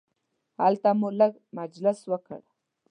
هلته 0.59 0.89
مو 0.99 1.09
لږ 1.19 1.33
مجلس 1.59 1.99
وکړ. 2.11 2.41